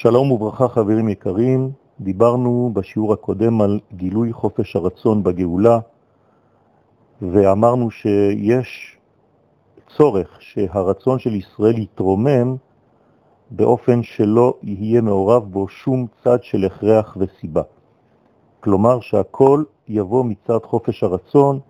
שלום 0.00 0.32
וברכה 0.32 0.68
חברים 0.68 1.08
יקרים, 1.08 1.70
דיברנו 2.00 2.70
בשיעור 2.74 3.12
הקודם 3.12 3.60
על 3.60 3.80
גילוי 3.92 4.32
חופש 4.32 4.76
הרצון 4.76 5.22
בגאולה, 5.22 5.78
ואמרנו 7.22 7.90
שיש 7.90 8.96
צורך 9.96 10.36
שהרצון 10.40 11.18
של 11.18 11.34
ישראל 11.34 11.78
יתרומם 11.78 12.56
באופן 13.50 14.02
שלא 14.02 14.54
יהיה 14.62 15.00
מעורב 15.00 15.44
בו 15.44 15.68
שום 15.68 16.06
צד 16.24 16.42
של 16.42 16.64
הכרח 16.64 17.16
וסיבה. 17.20 17.62
כלומר 18.60 19.00
שהכל 19.00 19.64
יבוא 19.88 20.24
מצד 20.24 20.58
חופש 20.64 21.02
הרצון 21.02 21.60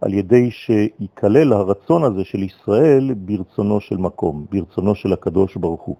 על 0.00 0.14
ידי 0.14 0.50
שיקלל 0.50 1.52
הרצון 1.52 2.04
הזה 2.04 2.24
של 2.24 2.42
ישראל 2.42 3.14
ברצונו 3.14 3.80
של 3.80 3.96
מקום, 3.96 4.46
ברצונו 4.50 4.94
של 4.94 5.12
הקדוש 5.12 5.56
ברוך 5.56 5.82
הוא. 5.82 5.96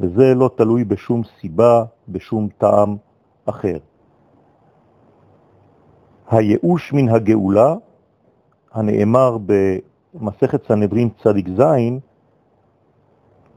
וזה 0.00 0.34
לא 0.34 0.50
תלוי 0.56 0.84
בשום 0.84 1.22
סיבה, 1.40 1.84
בשום 2.08 2.48
טעם 2.58 2.96
אחר. 3.46 3.78
הייאוש 6.30 6.92
מן 6.92 7.08
הגאולה, 7.08 7.74
הנאמר 8.72 9.36
במסכת 9.46 10.68
סנהדרין 10.68 11.08
צדיק 11.22 11.46
זין, 11.48 11.98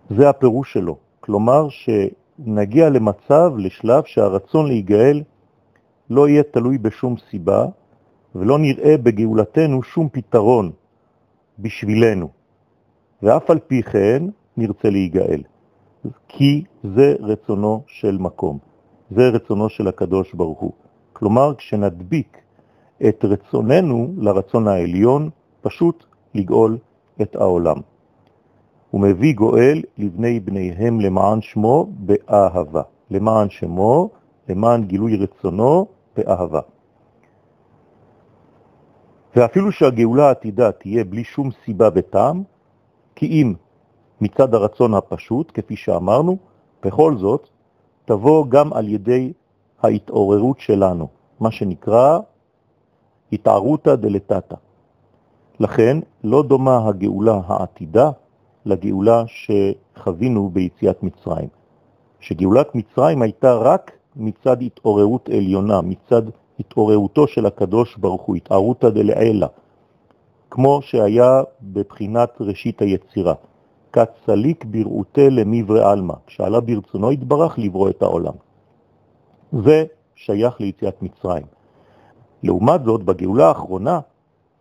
זה 0.09 0.29
הפירוש 0.29 0.73
שלו. 0.73 0.97
כלומר 1.19 1.67
שנגיע 1.69 2.89
למצב, 2.89 3.53
לשלב 3.57 4.03
שהרצון 4.03 4.67
להיגאל 4.67 5.23
לא 6.09 6.27
יהיה 6.27 6.43
תלוי 6.43 6.77
בשום 6.77 7.15
סיבה, 7.29 7.65
ולא 8.35 8.59
נראה 8.59 8.97
בגאולתנו 8.97 9.83
שום 9.83 10.09
פתרון 10.11 10.71
בשבילנו. 11.59 12.29
ואף 13.23 13.49
על 13.49 13.59
פי 13.59 13.83
כן 13.83 14.23
נרצה 14.57 14.89
להיגאל. 14.89 15.41
כי 16.27 16.63
זה 16.83 17.15
רצונו 17.19 17.83
של 17.87 18.17
מקום, 18.17 18.57
זה 19.11 19.29
רצונו 19.29 19.69
של 19.69 19.87
הקדוש 19.87 20.33
ברוך 20.33 20.59
הוא. 20.59 20.71
כלומר, 21.13 21.55
כשנדביק 21.55 22.37
את 23.09 23.25
רצוננו 23.25 24.13
לרצון 24.17 24.67
העליון, 24.67 25.29
פשוט 25.61 26.05
לגאול 26.35 26.77
את 27.21 27.35
העולם. 27.35 27.77
הוא 28.91 29.01
מביא 29.01 29.35
גואל 29.35 29.81
לבני 29.97 30.39
בניהם 30.39 30.99
למען 30.99 31.41
שמו 31.41 31.87
באהבה, 31.89 32.81
למען 33.11 33.49
שמו, 33.49 34.09
למען 34.49 34.83
גילוי 34.83 35.15
רצונו 35.15 35.87
באהבה. 36.17 36.59
ואפילו 39.35 39.71
שהגאולה 39.71 40.27
העתידה 40.27 40.71
תהיה 40.71 41.03
בלי 41.03 41.23
שום 41.23 41.49
סיבה 41.65 41.89
וטעם, 41.95 42.43
כי 43.15 43.25
אם 43.25 43.53
מצד 44.21 44.53
הרצון 44.53 44.93
הפשוט, 44.93 45.51
כפי 45.53 45.75
שאמרנו, 45.75 46.37
בכל 46.83 47.17
זאת 47.17 47.49
תבוא 48.05 48.45
גם 48.49 48.73
על 48.73 48.87
ידי 48.87 49.33
ההתעוררות 49.83 50.59
שלנו, 50.59 51.07
מה 51.39 51.51
שנקרא 51.51 52.19
התערותא 53.33 53.95
דלתתא. 53.95 54.55
לכן 55.59 55.97
לא 56.23 56.43
דומה 56.43 56.87
הגאולה 56.87 57.41
העתידה 57.47 58.09
לגאולה 58.65 59.23
שחווינו 59.27 60.49
ביציאת 60.49 61.03
מצרים. 61.03 61.49
שגאולת 62.19 62.75
מצרים 62.75 63.21
הייתה 63.21 63.53
רק 63.53 63.91
מצד 64.15 64.61
התעוררות 64.61 65.29
עליונה, 65.29 65.81
מצד 65.81 66.21
התעוררותו 66.59 67.27
של 67.27 67.45
הקדוש 67.45 67.97
ברוך 67.97 68.21
הוא, 68.21 68.35
התערותא 68.35 68.89
דלעילא, 68.89 69.47
כמו 70.49 70.81
שהיה 70.81 71.43
בבחינת 71.61 72.29
ראשית 72.39 72.81
היצירה. 72.81 73.33
כצליק 73.93 74.65
בראותה 74.65 75.29
למברי 75.29 75.91
אלמה, 75.91 76.13
כשעלה 76.27 76.59
ברצונו 76.59 77.09
התברך 77.09 77.59
לברוא 77.59 77.89
את 77.89 78.01
העולם. 78.01 78.33
זה 79.51 79.85
שייך 80.15 80.61
ליציאת 80.61 81.01
מצרים. 81.01 81.45
לעומת 82.43 82.83
זאת, 82.83 83.03
בגאולה 83.03 83.47
האחרונה, 83.47 83.99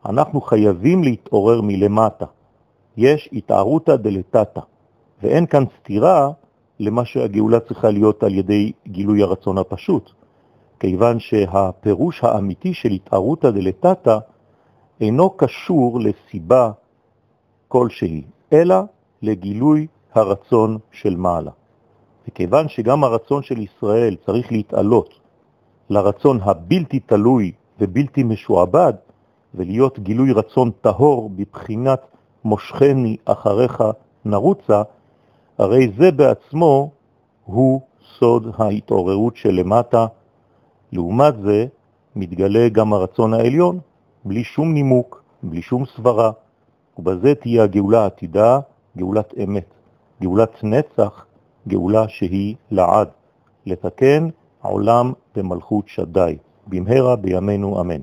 אנחנו 0.07 0.41
חייבים 0.41 1.05
להתעורר 1.05 1.61
מלמטה. 1.61 2.27
יש 2.97 3.29
התערותא 3.33 3.97
דלתתא, 3.97 4.61
ואין 5.23 5.47
כאן 5.47 5.65
סתירה 5.79 6.31
למה 6.81 7.05
שהגאולה 7.05 7.61
צריכה 7.61 7.91
להיות 7.91 8.23
על 8.23 8.35
ידי 8.35 8.73
גילוי 8.89 9.23
הרצון 9.23 9.59
הפשוט, 9.59 10.11
כיוון 10.81 11.19
שהפירוש 11.19 12.25
האמיתי 12.25 12.75
של 12.75 12.89
התערותא 12.89 13.51
דלתתא 13.51 14.19
אינו 15.01 15.31
קשור 15.31 16.01
לסיבה 16.01 16.71
כלשהי, 17.69 18.23
אלא 18.53 18.77
לגילוי 19.23 19.87
הרצון 20.15 20.79
של 20.93 21.17
מעלה. 21.17 21.51
וכיוון 22.29 22.69
שגם 22.69 23.05
הרצון 23.05 23.43
של 23.43 23.59
ישראל 23.59 24.17
צריך 24.27 24.53
להתעלות 24.53 25.15
לרצון 25.91 26.39
הבלתי 26.43 27.01
תלוי 27.01 27.53
ובלתי 27.81 28.23
משועבד, 28.23 28.93
ולהיות 29.55 29.99
גילוי 29.99 30.33
רצון 30.33 30.71
טהור 30.81 31.31
בבחינת 31.31 32.01
מושכני 32.45 33.17
אחריך 33.25 33.85
נרוצה, 34.25 34.83
הרי 35.59 35.91
זה 35.99 36.11
בעצמו 36.11 36.91
הוא 37.45 37.81
סוד 38.19 38.55
ההתעוררות 38.59 39.37
של 39.37 39.51
למטה. 39.51 40.07
לעומת 40.93 41.35
זה 41.43 41.67
מתגלה 42.17 42.69
גם 42.69 42.93
הרצון 42.93 43.35
העליון, 43.35 43.79
בלי 44.25 44.45
שום 44.45 44.75
נימוק, 44.75 45.23
בלי 45.43 45.63
שום 45.63 45.85
סברה, 45.97 46.31
ובזה 46.99 47.35
תהיה 47.35 47.63
הגאולה 47.63 48.03
העתידה 48.03 48.61
גאולת 48.97 49.34
אמת, 49.45 49.75
גאולת 50.23 50.65
נצח, 50.65 51.27
גאולה 51.69 52.09
שהיא 52.09 52.56
לעד, 52.71 53.09
לתקן 53.67 54.28
עולם 54.62 55.12
במלכות 55.37 55.89
שדי, 55.89 56.37
במהרה 56.67 57.17
בימינו 57.17 57.81
אמן. 57.81 58.01